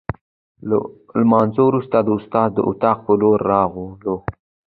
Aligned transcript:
له 0.69 0.77
لمانځه 1.19 1.61
وروسته 1.65 1.97
د 2.01 2.07
استاد 2.17 2.49
د 2.53 2.59
اتاق 2.69 2.97
په 3.05 3.11
لور 3.21 3.37
راغلو. 3.51 4.15